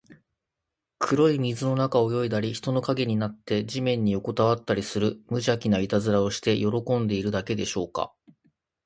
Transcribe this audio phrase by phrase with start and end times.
[0.97, 6.65] 黒い水の中を泳いだり、人の影になって地面によこたわったりする、むじゃきないたずらをして喜
[6.97, 8.11] んでいるだけでしょうか。